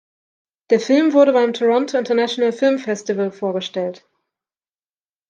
Der 0.71 0.79
Film 0.79 1.13
wurde 1.13 1.31
beim 1.31 1.53
Toronto 1.53 1.95
International 1.95 2.51
Film 2.51 2.79
Festival 2.79 3.31
vorgestellt. 3.31 4.03